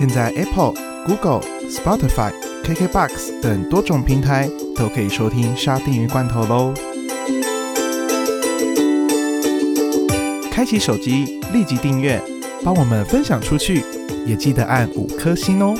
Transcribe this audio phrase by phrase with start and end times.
[0.00, 0.72] 现在 Apple、
[1.04, 2.32] Google、Spotify、
[2.64, 6.72] KKBox 等多种平台都可以收听沙丁鱼罐头喽。
[10.50, 12.18] 开启手机，立即订阅，
[12.64, 13.84] 帮我们分享出去，
[14.24, 15.74] 也记得按五颗星哦。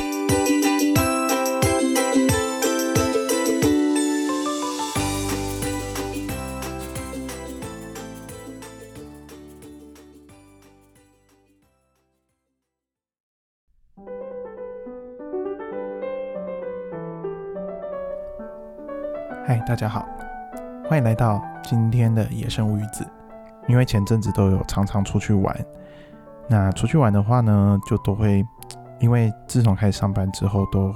[19.81, 20.07] 家好，
[20.87, 23.03] 欢迎来到今天的野生物语子。
[23.67, 25.57] 因为前阵子都有常常出去玩，
[26.47, 28.47] 那出去玩的话呢，就都会
[28.99, 30.95] 因为自从开始上班之后，都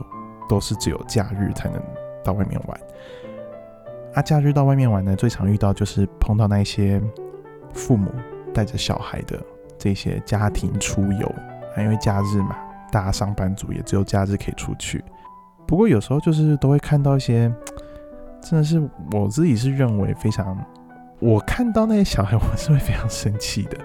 [0.51, 1.83] 都是只有假日才能
[2.23, 2.79] 到外面玩。
[4.13, 7.01] 啊，假日到外面玩呢，最常遇到就是碰到那些
[7.73, 8.11] 父母
[8.53, 9.43] 带着小孩的
[9.79, 11.27] 这些家庭出游
[11.75, 12.55] 啊，因为假日嘛，
[12.93, 15.03] 大家上班族也只有假日可以出去。
[15.67, 17.51] 不过有时候就是都会看到一些，
[18.45, 18.79] 真的是
[19.13, 20.57] 我自己是认为非常。
[21.19, 23.79] 我看到那些小孩，我是会非常生气的，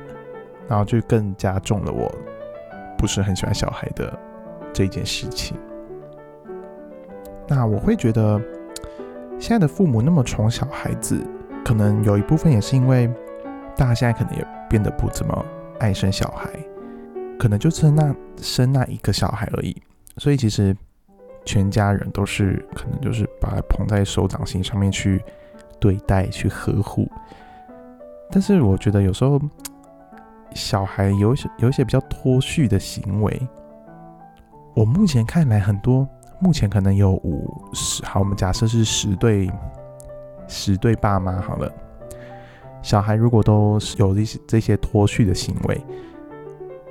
[0.68, 2.14] 然后就更加重了我
[2.98, 4.20] 不是很喜欢小孩的
[4.74, 5.56] 这件事情。
[7.48, 8.42] 那我会觉得，
[9.40, 11.26] 现在的父母那么宠小孩子，
[11.64, 13.08] 可能有一部分也是因为
[13.78, 15.46] 大家现在可能也变得不怎么
[15.80, 16.50] 爱生小孩，
[17.38, 19.82] 可能就是那生那一个小孩而已，
[20.18, 20.76] 所以其实
[21.46, 25.22] 全家人都是可能就是把它捧在手掌心上面去。
[25.82, 27.10] 对待去呵护，
[28.30, 29.40] 但是我觉得有时候
[30.54, 33.48] 小孩有些有一些比较脱序的行为。
[34.74, 36.06] 我目前看来，很多
[36.38, 39.50] 目前可能有五十，好，我们假设是十对
[40.50, 41.72] 十对爸妈好了。
[42.82, 45.82] 小孩如果都有这些这些脱序的行为，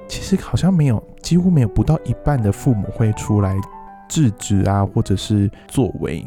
[0.08, 3.54] 其实好像没有，几乎没有不到一半的父母会出来
[4.08, 6.26] 制止啊，或者是作为，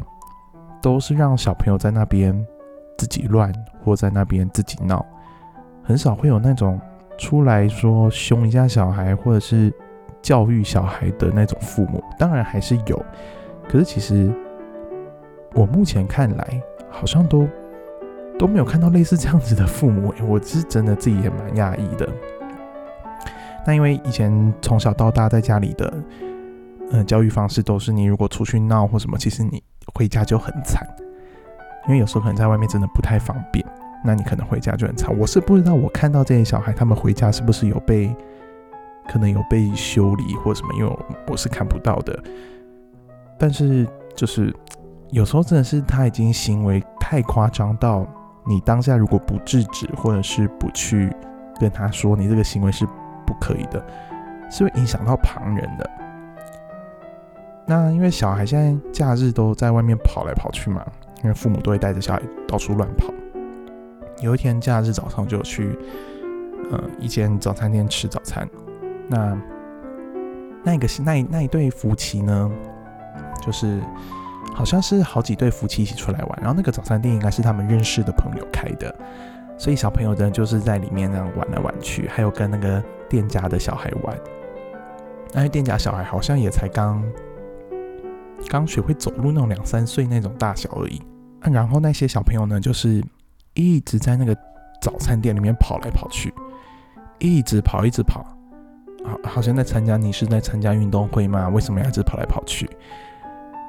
[0.80, 2.46] 都是让小朋友在那边。
[2.98, 3.52] 自己乱，
[3.82, 5.04] 或在那边自己闹，
[5.82, 6.80] 很少会有那种
[7.18, 9.72] 出来说凶一下小孩，或者是
[10.20, 12.04] 教育小孩的那种父母。
[12.16, 13.04] 当然还是有，
[13.68, 14.32] 可是其实
[15.52, 17.48] 我目前看来，好像都
[18.38, 20.14] 都没有看到类似这样子的父母。
[20.28, 22.08] 我是真的自己也蛮讶异的。
[23.66, 25.92] 那因为以前从小到大在家里的，
[26.92, 29.62] 嗯，教育方式都是你如果出去闹或什么，其实你
[29.94, 30.86] 回家就很惨。
[31.88, 33.64] 因为有时候可能在外面真的不太方便，
[34.04, 35.12] 那你可能回家就很惨。
[35.18, 38.14] 我是不知道，我看到这些小孩他们回家是不是有被，
[39.08, 42.22] 可能有被修理或什么，因为我是看不到的。
[43.36, 44.54] 但是就是
[45.10, 48.06] 有时候真的是他已经行为太夸张到，
[48.46, 51.10] 你当下如果不制止或者是不去
[51.58, 52.86] 跟他说你这个行为是
[53.26, 53.84] 不可以的，
[54.50, 55.90] 是会影响到旁人的。
[57.72, 60.84] 那因为小孩现在假日都在外面跑来跑去嘛。
[61.22, 63.14] 因为父母都会带着小孩到处乱跑。
[64.20, 65.78] 有一天假日早上就去，
[66.72, 68.44] 呃，一间早餐店吃早餐。
[69.06, 69.38] 那
[70.64, 72.50] 那个那那一对夫妻呢，
[73.40, 73.80] 就是
[74.52, 76.38] 好像是好几对夫妻一起出来玩。
[76.40, 78.92] 然后那个早餐店应该是他们认识的朋友开的，
[79.56, 84.18] 所以小朋友呢就是在里面那样玩来玩去，还有跟那个店家的小孩玩。
[85.32, 87.00] 那店家小孩好像也才刚
[88.48, 91.00] 刚学会走路那种两三岁那种大小而已。
[91.40, 93.02] 然后那些小朋友呢，就是
[93.54, 94.36] 一直在那个
[94.80, 96.32] 早餐店里面跑来跑去，
[97.18, 98.24] 一直跑，一直跑，
[99.04, 99.96] 好，好像在参加。
[99.96, 101.48] 你是在参加运动会吗？
[101.48, 102.70] 为什么要一直跑来跑去？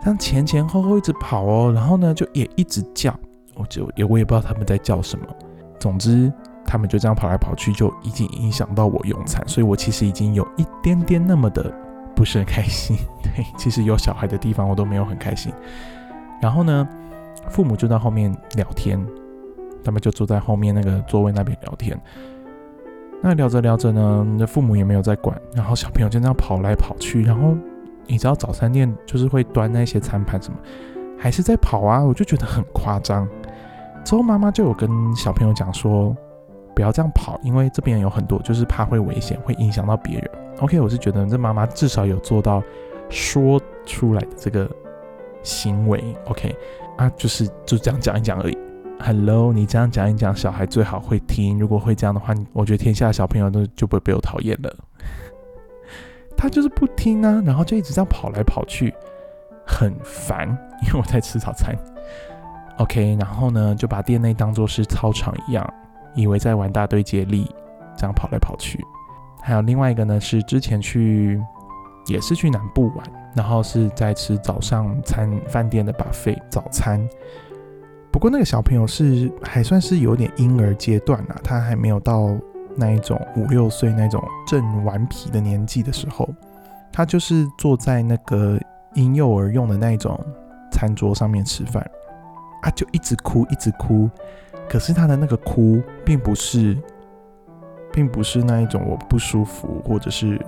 [0.02, 1.72] 这样前前后后一直跑哦。
[1.74, 3.18] 然后呢，就也一直叫，
[3.56, 5.26] 我就也我也不知道他们在叫什么。
[5.80, 6.32] 总之，
[6.66, 11.74] 他们就这样跑来跑去，就已经影响到我用餐，所以我其实已经有一点点那么的
[12.16, 12.98] 不是很开心。
[13.24, 15.52] 对，其实有小孩的地方我都没有很开心。
[16.42, 16.88] 然后呢？
[17.50, 18.98] 父母就在后面聊天，
[19.84, 22.00] 他们就坐在后面那个座位那边聊天。
[23.22, 27.22] 那聊着聊着呢，那父母也没有在管，然后小朋友就这样跑来跑去。
[27.22, 27.54] 然后
[28.08, 30.58] 你知道早餐店就是会端那些餐盘什么，
[31.20, 32.02] 还是在跑啊？
[32.02, 33.28] 我就觉得很夸张。
[34.06, 36.16] 之后妈妈就有跟小朋友讲说，
[36.76, 40.30] 不要这样跑，因为这边有很多就是怕会危险，会影响到别人。
[40.60, 42.62] OK，我是觉得这妈妈至少有做到
[43.10, 44.70] 说出来的这个
[45.42, 46.04] 行为。
[46.26, 46.56] OK。
[46.96, 48.58] 啊，就是就这样讲一讲而已。
[49.00, 51.58] Hello，你这样讲一讲，小孩最好会听。
[51.58, 54.72] 如果会这样的话，我觉得天下的小朋友都就不会被我讨厌了。
[56.38, 58.94] 他就是不听啊，然后就一直这样跑来跑去，
[59.66, 60.48] 很烦。
[60.84, 61.76] 因为我在吃早餐。
[62.78, 65.74] OK，然后呢，就把店内当做是操场一样，
[66.16, 67.50] 以为在玩大队接力，
[67.98, 68.84] 这样跑来跑去。
[69.42, 71.42] 还有另外一个呢，是之前去
[72.08, 73.06] 也是去南部玩，
[73.36, 77.06] 然后是在吃早上餐饭店的 buffet 早餐。
[78.12, 82.30] 不过那个小朋友是还算是有点婴儿阶段啊，他还没有到
[82.76, 86.30] 那一种五六岁那种正顽皮的年纪的时候，
[86.92, 88.60] 他就是坐在那个
[88.94, 90.18] 婴幼儿用的那一种
[90.72, 91.84] 餐桌上面吃饭，
[92.62, 94.10] 啊，就一直哭一直哭。
[94.74, 96.76] 可是他的那个哭，并不是，
[97.92, 100.44] 并不是那一种我不舒服，或者是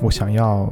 [0.00, 0.68] 我想要，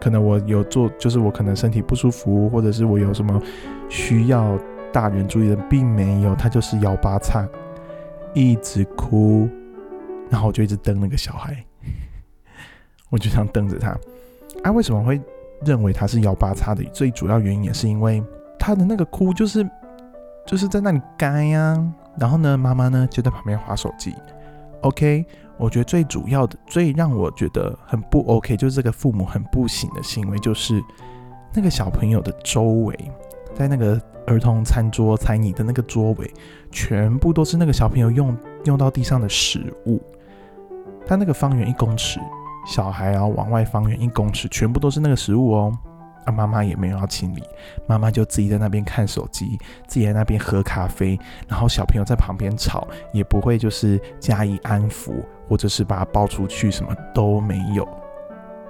[0.00, 3.42] 可能我有做，就是我可能身体不舒服，或者是我有什么
[3.88, 4.56] 需要
[4.92, 6.32] 大人注意的，并没有。
[6.36, 7.44] 他就是幺八叉，
[8.32, 9.48] 一直哭，
[10.30, 11.56] 然后我就一直瞪那个小孩，
[13.10, 13.98] 我就这样瞪着他。
[14.62, 15.20] 啊，为什么会
[15.64, 16.84] 认为他是幺八叉的？
[16.92, 18.22] 最主要原因也是因为
[18.60, 19.68] 他的那个哭，就是。
[20.46, 21.76] 就是在那里干呀，
[22.18, 24.14] 然后呢，妈妈呢就在旁边划手机。
[24.82, 25.24] OK，
[25.56, 30.82] 我觉得最主要的、最让我觉得很不 OK，就是这个父母很不行的行为，就是
[31.54, 32.94] 那个小朋友的周围，
[33.54, 36.30] 在那个儿童餐桌、餐椅的那个桌围，
[36.70, 40.02] 全部都是那个小朋友用用到地上的食物。
[41.06, 42.20] 他那个方圆一公尺，
[42.66, 45.72] 小孩要往外方圆一公尺，全部都是那个食物哦。
[46.24, 47.42] 啊，妈妈也没有要清理，
[47.86, 51.18] 妈妈就自己在那边看手机，自己在那边喝咖啡，
[51.48, 57.86] 然后小朋友在旁边吵，也不会就是加以安抚，或者是把他抱出去，什么都没有，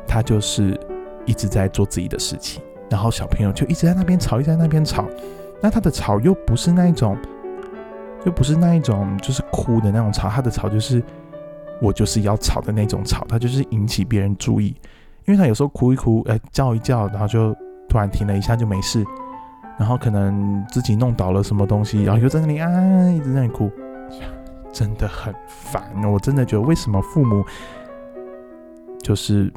[0.06, 0.78] 他就是
[1.24, 5.06] 一直在做自己的事情，然后小朋友就一直在那边吵，一直在那边吵，
[5.62, 7.16] 那他的吵又不是那一种，
[8.24, 11.02] 又不是那一种就是哭的那种吵，他的吵就是
[11.80, 14.74] 我就是要吵的那种吵，他就是引起别人注意。
[15.26, 17.54] 因为他有时候哭一哭，哎，叫一叫，然后就
[17.88, 19.02] 突然停了一下就没事，
[19.78, 22.68] 然后可能自己弄倒了什么东西，然后又在那里啊，
[23.10, 23.70] 一直在那里哭，
[24.70, 25.82] 真的很烦。
[26.04, 27.42] 我真的觉得，为什么父母
[29.02, 29.50] 就是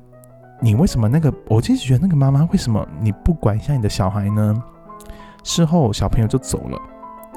[0.61, 1.33] 你为什么那个？
[1.49, 4.63] 我其实觉得那个妈妈为什么你不管一下你的小孩呢？
[5.43, 6.79] 事后小朋友就走了，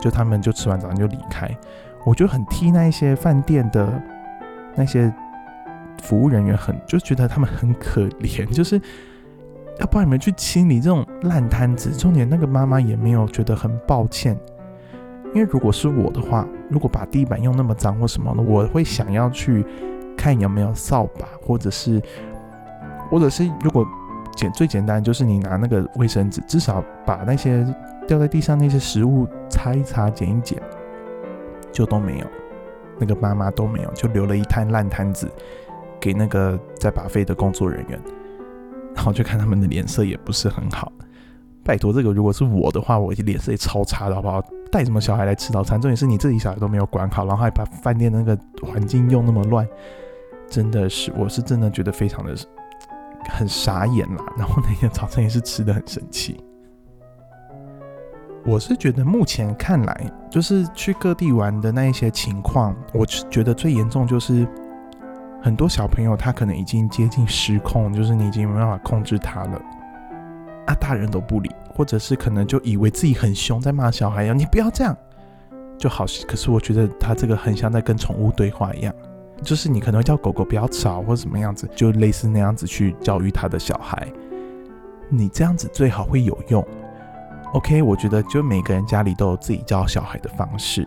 [0.01, 1.51] 就他们就吃完早餐就离开，
[2.05, 4.01] 我就很替那一些饭店的
[4.77, 5.13] 那些。
[6.03, 8.81] 服务人员很就觉得他们很可怜，就是
[9.79, 11.91] 要帮你们去清理这种烂摊子。
[11.93, 14.37] 重点那个妈妈也没有觉得很抱歉，
[15.35, 19.65] 因为如果是我的话，如果把地板用那么脏或什么的，我会想要去
[20.17, 22.03] 看有没有扫把，或者是
[23.11, 23.87] 或者是如果
[24.37, 27.67] 简最简单就是你拿那个卫生纸，至少把那些
[28.07, 30.61] 掉在地上那些食物擦一擦、捡一捡，
[31.73, 32.27] 就都没有。
[32.99, 35.27] 那个妈妈都没有，就留了一摊烂摊子。
[36.01, 38.01] 给那个在把费的工作人员，
[38.97, 40.91] 然后就看他们的脸色也不是很好。
[41.63, 44.43] 拜托，这个如果是我的话，我脸色也超差的，好不好？
[44.73, 45.79] 带什么小孩来吃早餐？
[45.79, 49.69] 重点是你自己小孩都没有管好，然后还把饭店那个环境用那么乱，
[50.49, 52.35] 真的是，我是真的觉得非常的
[53.29, 54.25] 很傻眼啦。
[54.39, 56.43] 然后那天早餐也是吃的很生气。
[58.47, 64.49] 我是觉得目前看来，就是去各地玩的那一些情况，我觉得最严重就是。
[65.43, 69.61] 很多小朋友他可能已经接近失控，就是你已经没办法控制他了
[70.67, 74.95] 啊，大人都不理，或者是可能就以为自己很凶，在骂小孩一样，你不要这样
[75.79, 76.05] 就好。
[76.29, 78.95] 可是我觉得他这个很像在跟宠物对话一样，
[79.43, 84.07] 就是你可能会叫狗狗不要吵或者什么样子，就类似那样子去教育他的小孩。
[85.09, 86.63] 你这样子最好会有用。
[87.55, 90.87] OK，我觉得就每个人家里都有自己教小孩的方式，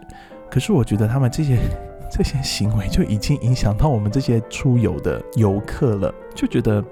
[0.50, 1.57] 可是我觉得他们这些。
[2.15, 6.84] 这些行为就已经影响到我们这些出游的游客了，就觉得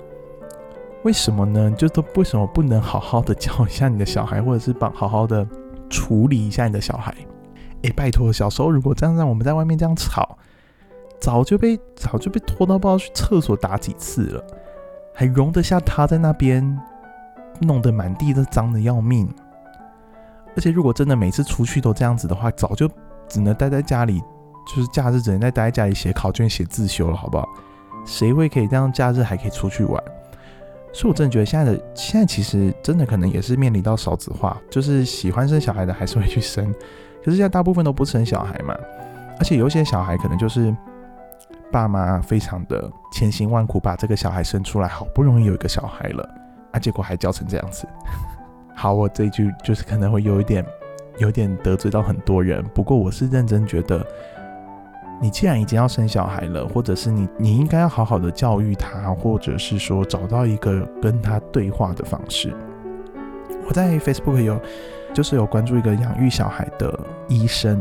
[1.03, 1.69] 为什么呢？
[1.77, 5.47] 就都为什么不能好好的教一下你的小孩，或者是帮好好的
[5.91, 7.13] 处理一下你的小孩？
[7.83, 10.39] 哎，拜托，小时候如果这样让我们在外面这样吵，
[11.19, 14.43] 早就被早就被拖到不知道去厕所打几次了，
[15.13, 16.79] 还容得下他在那边
[17.59, 19.31] 弄得满地都脏的要命？
[20.55, 22.89] 而且如果真的每次出去都这样子的话，早就
[23.27, 24.19] 只能待在家里。
[24.73, 27.47] 就是假日只能在待在家里写考卷、写自修了，好不好？
[28.05, 30.01] 谁会可以这样假日还可以出去玩？
[30.93, 36.73] 所以我真的觉得现在的现在其实真的可能也是面临到少子化，就是喜欢生小孩的还是会去生，
[37.23, 38.75] 可是现在大部分都不生小孩嘛。
[39.39, 40.75] 而且有些小孩可能就是
[41.71, 46.29] 爸妈非常的千辛万苦把这个小孩生出来，好不容易有一个小孩了，
[46.71, 47.87] 啊，结果还教成这样子。
[48.73, 50.65] 好，我这一句就是可能会有一点
[51.19, 54.05] 有点得罪到很多人，不过我是认真觉得。
[55.21, 62.51] 你既然已经要生小孩了，或者是你，你应该要好好的教育他，或者是说找到一个跟他对话的方式。
[63.67, 64.59] 我在 Facebook 有，
[65.13, 67.79] 就是有关注一个养育小孩的医生，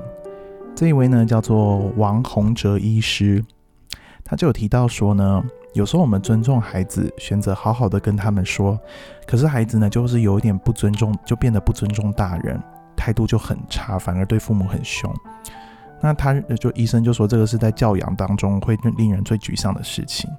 [0.75, 3.42] 这一位呢叫做王洪哲医师，
[4.23, 5.42] 他就有提到说呢，
[5.73, 8.78] 有时候我们尊重孩子，选择好好的跟他们说，
[9.26, 12.61] 可是孩子呢，就是有一点不尊重，就变得不尊重大人，
[12.94, 15.11] 态度就很差，反而对父母很凶。
[16.00, 20.30] 那他就医生就说，这个是在教养当中会令人最沮丧的事情。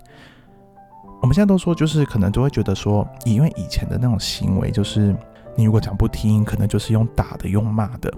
[1.22, 5.16] 我们现在都说，就是可能都会觉得说，因为以前的那种行为，就是
[5.56, 8.12] 你如果讲不听，可能就是用打的、用骂的，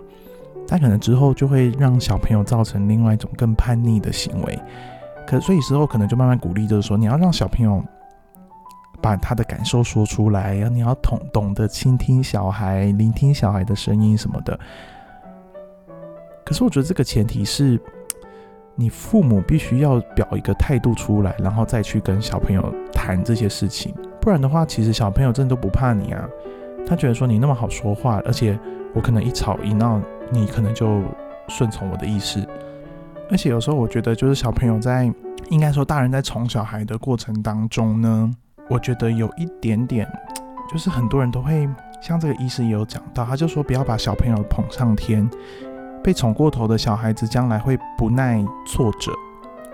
[0.65, 4.57] 但可能之后就会让小朋友造成另外一种更叛逆的行为。
[5.27, 7.83] 可所以之后可能就慢慢鼓励，就是说你要让小朋友
[9.01, 14.57] 把他的感受说出来，然后你要懂懂得倾听小孩、聆听小孩的声音什么的。
[16.45, 17.79] 可是我觉得这个前提是。
[18.75, 26.27] 你父母必须要表一个态度出来，然后再去跟小朋友谈这些事情，不然的话，其实小朋友真的都不怕你啊。
[26.83, 28.57] 他觉得说你那么好说话，而且
[28.95, 31.03] 我可能一吵一闹，你可能就
[31.49, 32.43] 顺从我的意思。
[33.29, 35.03] 而且有时候我觉得，就是小朋友在，
[35.51, 38.35] 应该说大人在宠小孩的过程当中呢，
[38.71, 40.11] 我觉得有一点点，
[40.71, 41.69] 就是很多人都会
[42.01, 45.29] 像这个医师也有讲到，他就说不要把小朋友捧上天。
[46.03, 49.11] 被宠过头的小孩子，将来会不耐挫折，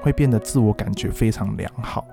[0.02, 2.06] 会变得自我感觉非常良好。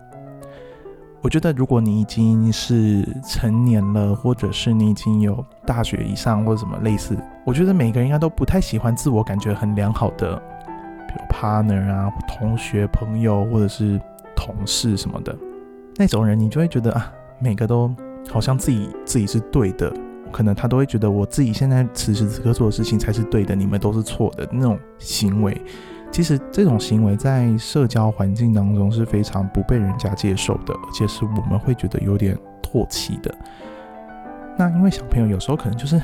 [1.23, 10.37] 我觉得，如果你已经是成年了，或者是你已经有大学以上或者什么类似，我觉得每个人应该都不太喜欢自我感觉很良好的，
[11.09, 14.01] 比如 partner 啊、同学、朋友或者是
[14.37, 15.37] 同事什么的
[15.97, 17.93] 那种人，你就会觉得啊，每个都
[18.31, 19.93] 好像自己自己是对的。
[20.37, 25.59] 可能他都会觉得我自己现在此时此刻做的事情才是对的，你们都是错的那种行为。
[26.12, 33.35] 其实这种行为在社交环境当中是非常不被人家接受的，而且是我们会觉得有点唾弃的。
[34.59, 35.99] 那因为小朋友有时候可能就是，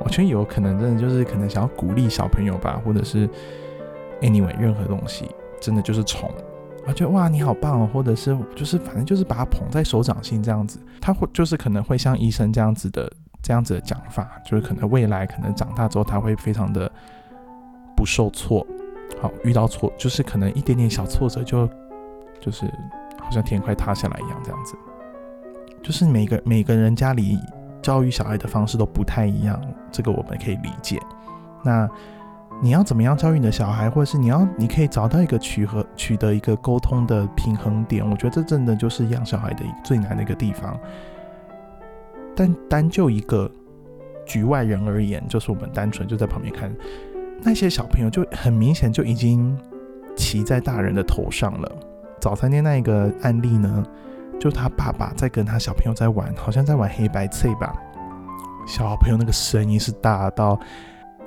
[0.00, 3.26] 我觉得有可能真的就是可能想要鼓励小朋友吧，或者是
[4.20, 5.24] anyway 任何东西，
[5.58, 6.30] 真的就是宠。
[6.86, 13.10] 我，觉得哇你好棒哦，或者是就是反正就是把他捧在手掌心这样子，他会就是可能会像医生这样子的。
[13.42, 16.90] 这样子的讲法，就是可能未来可能长大之后，他会非常的
[17.96, 18.66] 不受挫。
[19.20, 21.68] 好，遇到挫就是可能一点点小挫折，就
[22.40, 22.66] 就是
[23.18, 24.76] 好像天快塌下来一样，这样子。
[25.82, 27.38] 就是每个每个人家里
[27.80, 31.00] 教育小孩的方式都不太一样，这个我们可以理解。
[31.64, 31.88] 那
[32.60, 40.78] 你要怎么样教育你的小孩，或者是你要你可以找到一个取和取得一个沟通的平衡点，我觉得这真的就是养小孩的最难的一个地方。
[42.38, 43.50] 但单就一个
[44.24, 46.72] 局外人而言，就是我们单纯就在旁边看，
[47.42, 49.58] 那些小朋友就很明显就已经
[50.16, 51.76] 骑在大人的头上了。
[52.20, 53.84] 早餐店那一个案例呢，
[54.38, 57.74] 就他爸爸在跟他小朋友在玩，好像在玩黑白菜吧。
[58.68, 60.56] 小朋友那个声音是大到，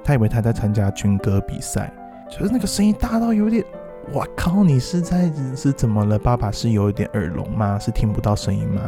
[0.06, 1.92] 他以为他在参加军歌比赛，
[2.30, 3.62] 就是那个声音大到有点，
[4.14, 6.18] 我靠，你是在是怎么了？
[6.18, 7.78] 爸爸是有一点耳聋吗？
[7.78, 8.82] 是听不到声音吗？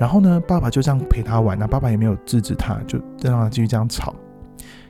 [0.00, 4.14] 然后呢，爸爸就这样陪他玩，那爸爸也没有制止他，就让他继续这样吵。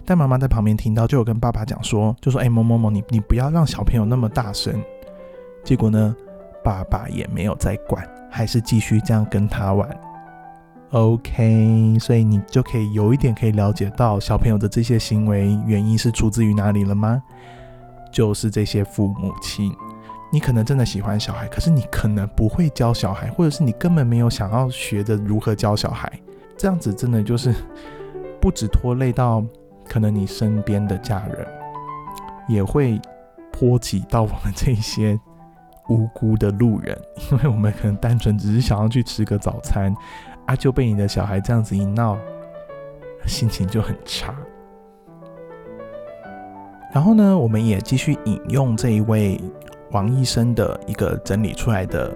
[0.04, 4.80] 但妈妈在旁边听到，就有跟爸爸讲说，就说：“哎，某某某，你你不要让小朋友那么大声。”
[5.64, 6.14] 结果呢，
[6.62, 9.90] 爸爸也没有再管，还是继续这样跟他玩。
[10.90, 17.20] OK，所以你就可以有一点可以了解到小朋友的这些行为原因是出自于哪里了吗？
[18.12, 19.72] 就是这些父母亲。
[20.32, 26.10] 你可能真的喜欢小孩，可是你可能不会教小孩，或者是你根本没有想要学着如何教小孩。
[26.56, 27.52] 这样子真的就是
[28.40, 29.44] 不止拖累到
[29.88, 31.46] 可能你身边的家人，
[32.49, 33.00] 也会
[33.50, 35.18] 波及到我们这些
[35.88, 36.96] 无辜的路人，
[37.32, 39.92] 因为我们可能单纯只是想要去吃个早餐，
[40.46, 42.16] 啊，就被你的小孩这样子一闹，
[43.26, 44.32] 心情就很差。
[46.92, 49.40] 然后呢，我们也继续引用这一位。
[49.90, 52.14] 王医生的一个整理出来的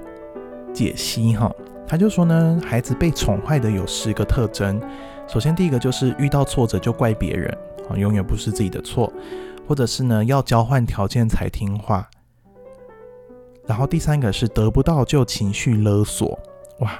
[0.72, 1.50] 解析哈，
[1.86, 4.80] 他就说呢，孩子被宠坏的有十个特征。
[5.26, 7.56] 首先，第一个就是遇到挫折就怪别人
[7.88, 9.12] 啊，永远不是自己的错，
[9.66, 12.08] 或者是呢要交换条件才听话。
[13.66, 16.38] 然后第三个是得不到就情绪勒索，
[16.80, 16.92] 哇！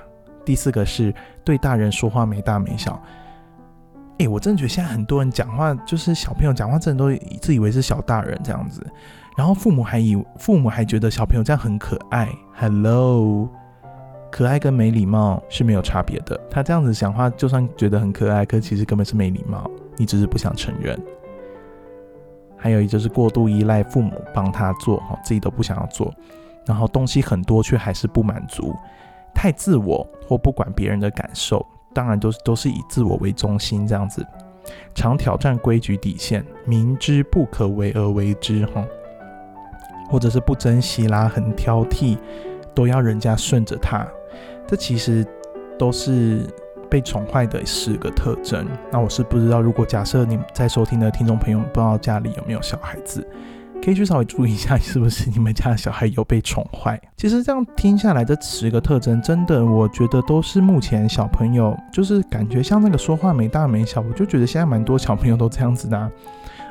[0.44, 1.14] 第四个是
[1.44, 3.02] 对大人说话没大没小。
[4.18, 8.86] 哎，我真的觉得现在很多人讲话，就是小朋友讲话，真的都自以为是小大人这样子。
[9.36, 13.48] 然后父母还以父母还觉得小朋友这样很可爱，Hello，
[14.30, 16.40] 可爱跟没礼貌是没有差别的。
[16.48, 20.96] 他这样子讲话，就算觉得很可爱，可其实根本是没礼貌，你只是不想承认。
[22.56, 26.14] 还有一就是过度依赖父母帮他做，哈，自己都不想要做，
[26.64, 28.72] 然后东西很多却还是不满足，
[29.34, 34.24] 太自我或不管别人的感受，当然都是都是以自我为中心这样子，
[34.94, 38.84] 常挑战规矩底线，明知不可为而为之，哈。
[40.14, 42.16] 或者是不珍惜啦，很挑剔，
[42.72, 44.06] 都要人家顺着他，
[44.64, 45.26] 这其实
[45.76, 46.46] 都是
[46.88, 48.64] 被宠坏的十个特征。
[48.92, 53.26] 那我是不知道，如果假设你在收听的听众朋友不知道家里有没有小孩子。
[53.82, 56.98] 可以去稍微注意一下，是不是你们家的小孩有被宠坏？
[57.16, 66.10] 其实这样听下来，这十个特征真的，我觉得都是目前小朋友就是感觉像那个说话没大没小，我就觉得现在蛮多小朋友都这样子的。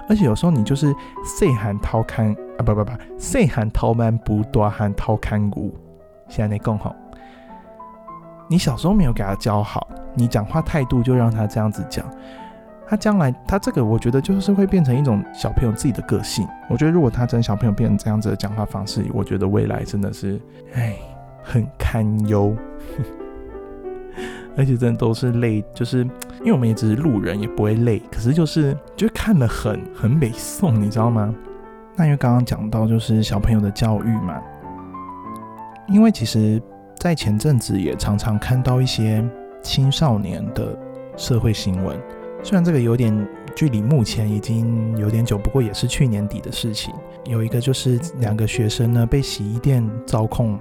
[0.07, 0.93] 而且有时候你就是
[1.23, 5.73] 岁喊掏看啊，不不不，岁喊掏慢不多喊掏看古，
[6.27, 6.95] 现在那更好。
[8.49, 12.05] 你小时候没有给他教好，你讲话态度就让他这样子讲。
[12.85, 16.45] 他将来，他这个我觉得就是会变成一种小朋友自己的个性。
[16.69, 20.39] 我觉得如果他真小朋友变成这样子的讲话方式，我觉得未来真的是，
[20.73, 20.95] 哎，
[21.41, 22.55] 很堪忧。
[24.55, 26.07] 而且真的都是累，就是
[26.43, 28.01] 因为我们也只是路人，也不会累。
[28.11, 31.33] 可是就是就看了很很美颂，你知道吗？
[31.95, 34.41] 那因为刚刚讲到就是小朋友的教育嘛，
[35.87, 36.61] 因为其实，
[36.99, 39.23] 在前阵子也常常看到一些
[39.61, 40.77] 青少年的
[41.15, 41.97] 社会新闻。
[42.43, 43.15] 虽然这个有点
[43.55, 46.93] 距离目前已经有点久，不过也是去年底的事情。
[47.25, 50.59] 有一个就是两个学生呢被洗衣店遭控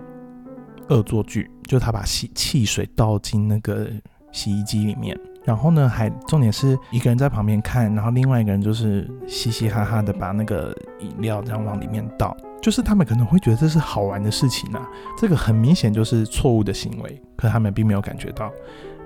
[0.90, 3.88] 恶作剧，就他把洗汽水倒进那个
[4.30, 18.50] 洗衣机里面，然后呢还重点是一个人在旁边看，然后另外一个人就是嘻嘻哈哈的把那个饮料这样往里面倒，就是他们可能会觉得这是好玩的事情啊，这个很明显就是错误的行为，可他们并没有感觉到。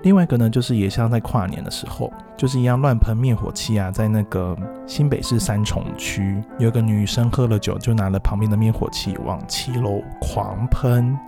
[0.03, 11.19] 另外一个呢，就是也像在跨年的时候，就是一样乱喷灭火器啊，在那个新北市三重区，有个女生喝了酒，就拿了旁边的灭火器往七楼狂喷。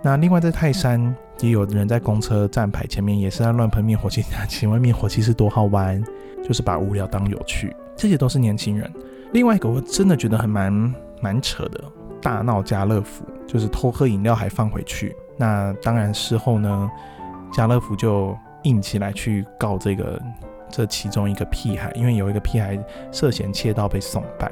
[0.00, 4.24] 那另外在泰山，也有人在公车站牌前面也是在乱喷灭火器。
[4.48, 6.02] 请问灭火器是多好玩？
[6.44, 7.74] 就是把无聊当有趣。
[7.96, 8.90] 这些都是年轻人。
[9.32, 11.84] 另外一个我真的觉得很蛮蛮扯的，
[12.20, 15.14] 大闹家乐福，就是偷喝饮料还放回去。
[15.36, 16.90] 那当然事后呢？
[17.52, 20.18] 家乐福就硬起来去告这个
[20.70, 22.78] 这其中一个屁孩，因为有一个屁孩
[23.10, 24.50] 涉嫌窃盗被送办。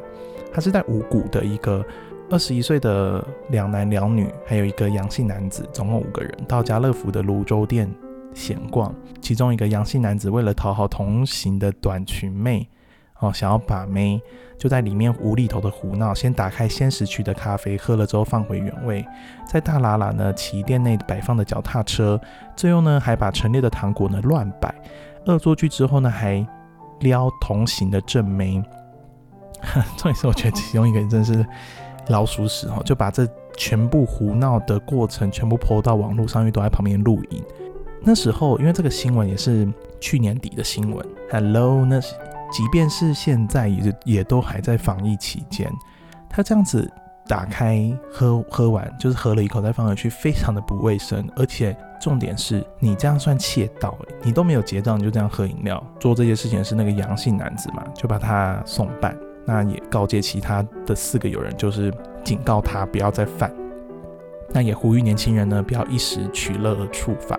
[0.53, 1.83] 他是在五谷的一个
[2.31, 7.93] 二十一岁的两男两女，还有一个阳性男子，总共五个人到家乐福的泸州店
[8.33, 8.95] 闲逛。
[9.21, 12.69] 其中一个阳性男子为了讨好同行的短裙妹。
[13.19, 14.19] 哦，想要把妹，
[14.57, 16.15] 就在里面无厘头的胡闹。
[16.15, 19.05] 先打开鲜食区的咖啡，喝了之后放回原位。
[19.45, 22.19] 在大喇喇呢骑店内摆放的脚踏车，
[22.57, 24.75] 最后呢还把陈列的糖果呢乱摆。
[25.27, 26.47] 恶作剧之后呢还
[27.01, 28.63] 撩同行的正妹。
[29.99, 31.45] 重点是我觉得其中一个人真是
[32.09, 37.43] 老鼠屎哦，就把这全部胡闹的过程全部抛到网络上，因为都在旁边录影。
[38.03, 39.69] 那时候因为这个新闻也是
[40.01, 41.07] 去年底的新闻。
[41.31, 42.01] Hello，那。
[42.53, 45.71] 即便是现在，也也都还在防疫期间。
[46.29, 46.91] 他这样子
[47.29, 51.25] 打开喝喝完，就是喝了一口再放回去，非常的不卫生。
[51.37, 59.17] 而且重点是你这样算窃盗，你都没有结账，你就这样喝饮料，做这些事情是那个阳性男子嘛，就把他送办。
[59.45, 63.53] 那也告诫其他的四个友人，就是警告他不要再犯。
[64.53, 67.39] 那也呼吁年轻人呢，不要一时取乐而触法。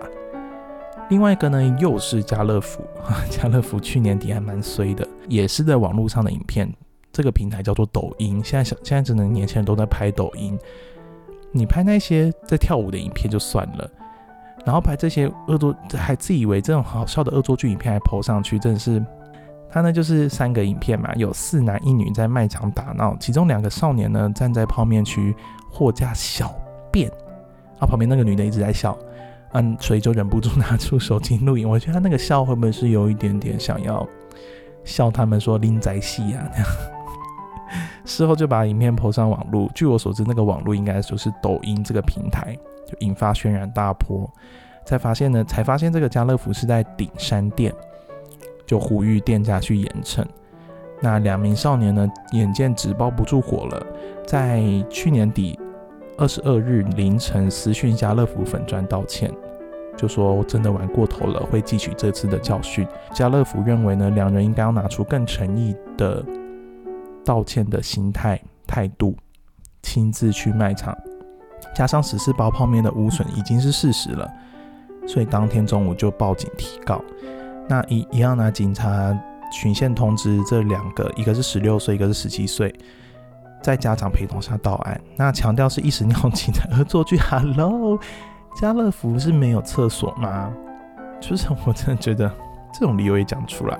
[1.10, 2.82] 另外一个呢，又是家乐福。
[3.28, 6.70] 家乐福去年底还蛮衰的，也是在网络上的影片。
[7.12, 10.58] 这个平台叫做抖音，现在小现在真的年轻人都在拍抖音。
[11.50, 13.90] 你拍那些在跳舞的影片就算了，
[14.64, 19.04] 然后拍这些恶作，还自以为这种好笑的恶作剧影片还 PO 上去，真的是。
[19.72, 25.34] 他呢就是三个影片嘛，有四男一女在卖场打闹，其中两个少年呢站在泡面区
[25.70, 26.54] 货架小
[26.92, 28.96] 便，然后旁边那个女的一直在笑。
[29.54, 31.68] 嗯，所以就忍不住拿出手机录影。
[31.68, 34.06] 我觉得他那个笑会不会是有一点点想要
[34.82, 36.48] 笑他们说拎仔戏啊？
[36.52, 36.66] 那样。
[38.04, 39.70] 事后就把影片抛上网络。
[39.74, 42.56] 据我所知，那个网络应该就是抖音这个平台，
[42.86, 44.30] 就引发轩然大波。
[44.86, 47.72] 才发现呢，才发现这个家乐福是在顶山店，
[48.66, 50.24] 就呼吁店家去严惩。
[51.00, 53.86] 那两名少年呢，眼见纸包不住火了，
[54.26, 55.58] 在去年底。
[56.18, 59.32] 二十二日凌晨私讯家乐福粉砖道歉，
[59.96, 62.86] 就说真的玩过头了，会汲取这次的教训。
[63.14, 66.22] 家乐福认为呢，两人应该要拿出更诚意的
[67.24, 69.16] 道歉的心态态度，
[69.82, 70.96] 亲自去卖场。
[71.74, 74.30] 加上十四包泡面的污损已经是事实了，
[75.06, 77.02] 所以当天中午就报警提告。
[77.68, 79.16] 那一一样拿警察
[79.50, 82.74] 巡线通知这两个，一个是十六岁，一个是十七岁。
[83.62, 87.16] 在家长陪同下到案，那强调是一时尿急的恶作剧。
[87.16, 87.96] Hello，
[88.60, 90.52] 家乐福是没有厕所吗？
[91.20, 92.28] 就是我真的觉得
[92.74, 93.78] 这种理由也讲出来，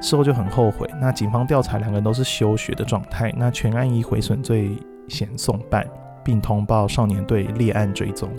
[0.00, 0.88] 事后就很后悔。
[0.98, 3.30] 那警方调查，两个人都是休学的状态。
[3.36, 4.74] 那全案以毁损罪
[5.08, 5.86] 嫌送办，
[6.24, 8.30] 并通报少年队立案追踪。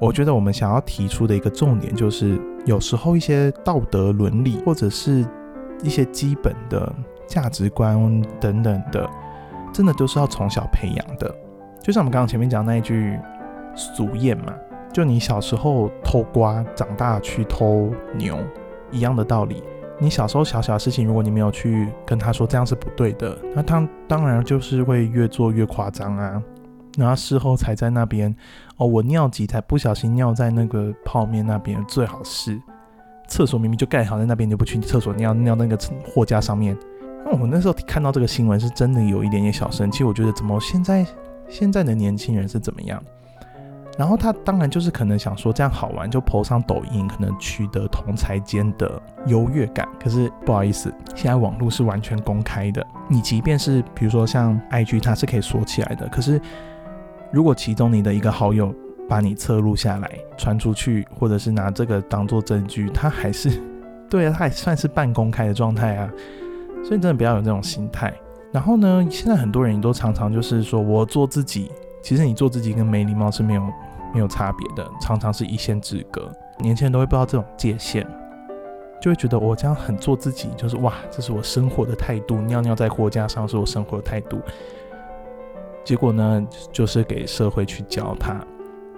[0.00, 5.26] 我觉得我们想要提出的一个重点就是，有时候一些道德伦理或者是
[5.82, 6.92] 一些基本的
[7.26, 9.08] 价值观等等的，
[9.72, 11.34] 真的都是要从小培养的。
[11.82, 13.18] 就像我们刚刚前面讲那一句
[13.74, 14.54] 俗谚嘛，
[14.92, 18.38] 就你小时候偷瓜，长大去偷牛
[18.92, 19.62] 一样的道理。
[19.98, 26.40] 你小时候小小的事情，如果你没有去跟他说这样是不对的，那他当然就是会越做越夸张啊。
[26.98, 28.34] 然后事后才在那边，
[28.76, 32.60] 哦，我尿急才不小心尿在那个泡面那边，最好是
[33.28, 36.76] 厕所明明就盖好在那边，你不去厕所尿尿那个货架上面。
[37.24, 41.06] 那我那时候看到这个新闻是真的有一点点小生气，我觉得怎么现在
[41.48, 43.00] 现在的年轻人是怎么样？
[43.96, 49.88] 然后他当然就是可能想说这样好玩，就 po 上抖音，可能取得同才间的优越感。
[50.02, 56.40] 可是不好意思，现在网络是完全公开的，你即便是比如说像 IG，它是可以锁起来的，可是。
[57.30, 58.74] 如果其中你的一个好友
[59.08, 63.62] 把你侧录下来传出去，或者是拿这个当做证据，他还是
[64.08, 66.10] 对啊，他还算是半公开的状态啊。
[66.84, 68.14] 所以真的不要有这种心态。
[68.52, 71.70] 然后呢，现在很多人也都常常就是说我做自己，
[72.02, 73.62] 其实你做自己跟没礼貌是没有
[74.14, 76.30] 没有差别的，常常是一线之隔。
[76.60, 78.06] 年轻人都会不知道这种界限，
[79.02, 84.40] 就会觉得我这样很做自己，就是哇，这是我生活的态度，尿尿在货架上是我生活的态度。
[85.84, 88.38] 结果呢，就是给社会去教他，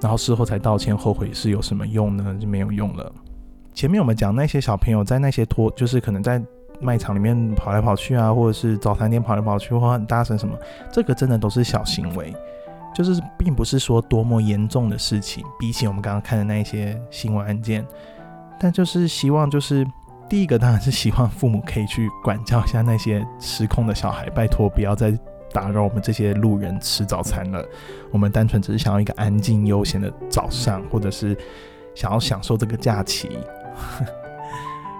[0.00, 2.36] 然后事后才道歉后悔是有什么用呢？
[2.40, 3.12] 就没有用了。
[3.72, 6.42] 前面我们讲那些小朋友在那些拖，就是可能在
[6.80, 10.58] 卖场里面跑来跑去啊，或者是早餐店跑来跑去或很大声什么，
[10.90, 12.34] 这个真的都是小行为，
[12.92, 15.44] 就是并不是说多么严重的事情。
[15.58, 17.86] 比起我们刚刚看的那些新闻案件，
[18.58, 19.86] 但就是希望就是
[20.28, 25.16] 第一个当然是希望父母可以去管教一下那些失控的小孩，拜托不要再。
[25.52, 27.64] 打扰我们这些路人吃早餐了。
[28.10, 31.36] 我们单纯只是想要一个安静悠闲的早上，或者是
[31.94, 33.30] 想要享受这个假期。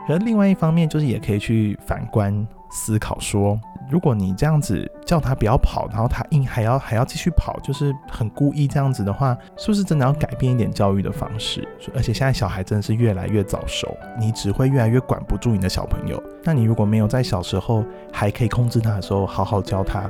[0.08, 3.58] 而另外一方面，就是也可以去反观思考说。
[3.90, 11.66] 如果你这样子叫他不要跑，然后他硬还要还要继续跑，就是很故意这样子的话，是不是真的要改变一点教育的方式？
[11.92, 16.22] 而且现在小孩真的是越来越早熟，你只会越来越管不住你的小朋友。
[16.44, 20.08] 那你如果没有在小时候还可以控制他的时候好好教他，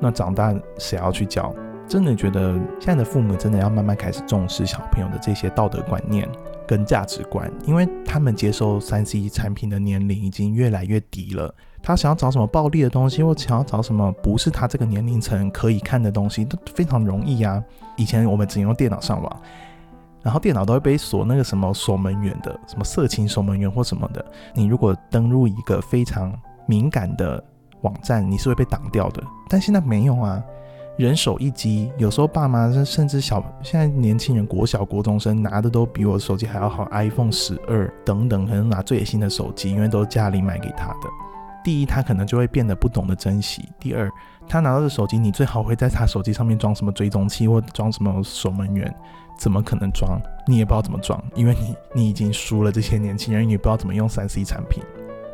[0.00, 1.54] 那长大谁要去教？
[1.86, 6.28] 真的觉得现在的父母真的要慢慢开始重视小朋友的这些道德观念
[6.64, 11.52] 跟价值观，因为他们接受三 C 产品的年龄已经越来越低了。
[11.82, 17.60] 他想要找什么暴力的东西，或想要找什么不是他这个年龄层可以看的东西，都非常容易呀。
[17.96, 19.42] 以前我们只用电脑上网，
[20.22, 24.24] 然后电脑都会被锁那个什么锁门员的，什么色情守门员或什么的。
[24.54, 26.32] 你如果登入一个非常
[26.66, 27.42] 敏感的
[27.82, 29.22] 网站，你是会被挡掉的。
[29.48, 30.42] 但现在没有啊，
[30.96, 41.08] 人手一机，有时候爸妈甚至小现在年轻人国小国中生拿的都比我手机还要好，iPhone 十二等等，可能拿最新的手机，因为都是家里买给他的。
[41.62, 44.10] 第一，他可能就会变得不懂得珍惜；第二，
[44.48, 48.94] 他拿到的手机，你最好会在他手机上面装什么追踪器或装什么守门员，
[49.38, 50.18] 怎么可能装？
[50.46, 54.82] 你也不知道怎么装，因为你你已经输了这些年轻人，你不知道怎么用三 C 产品。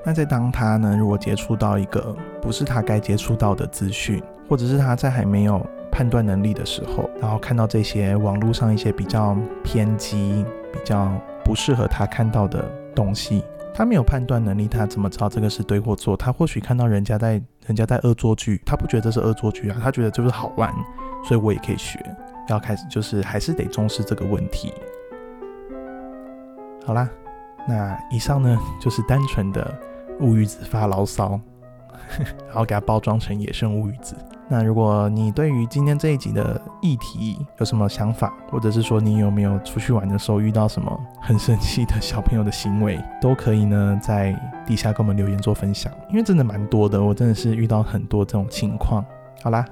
[0.07, 11.11] 那在当他呢，如果接触到一个不是他该接触到的资讯，或者是他在还没有判断能力的时候，然后看到这些网络上一些比较偏激、比较
[11.45, 12.65] 不适合他看到的
[12.95, 13.43] 东西。
[13.75, 16.17] 他没有判断能力，他怎么知道这个是对或错？
[16.17, 20.73] 他或许看到人家在人家在恶作剧，他不觉得这是恶作剧啊，他觉得就是好玩，
[21.25, 21.99] 所以我也可以学。
[22.49, 24.73] 要开始就是还是得重视这个问题。
[26.87, 27.11] 好啦，
[27.67, 29.75] 那以上呢就是单纯的
[30.21, 31.41] 乌鱼子发牢骚，
[32.47, 34.15] 然后给它包装成野生乌鱼子。
[34.49, 44.33] 那如果你对于今天这一集的议题有什么想法，或者是说你有没有出去玩的时候遇到什么很生气的小朋友的行为，都可以呢在
[44.65, 49.05] 底下跟我们留言做分享，因为真的蛮多的，我真的是遇到很多这种情况。
[49.43, 49.65] 好啦，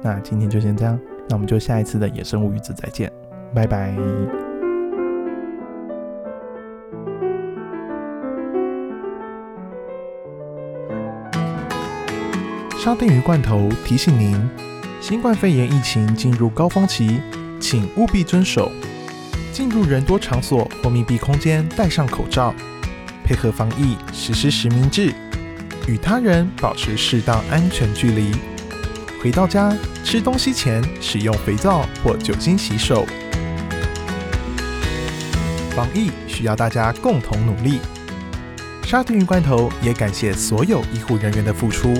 [0.00, 3.12] 那今天就先这样，那我们就下一次的野生物语子再见，
[3.54, 4.51] 拜拜。
[12.84, 14.36] 沙丁鱼罐头提醒您：
[15.00, 17.20] 新冠肺炎疫情进入高峰期，
[17.60, 18.72] 请务必遵守
[19.52, 22.52] 进入人多场所或密闭空间戴上口罩，
[23.24, 25.14] 配合防疫实施实名制，
[25.86, 28.32] 与他人保持适当安全距离。
[29.22, 33.06] 回到家吃东西前使用肥皂或酒精洗手。
[35.70, 37.78] 防疫需要大家共同努力。
[38.82, 41.94] 沙丁鱼罐头也感谢所有医护人员的付出。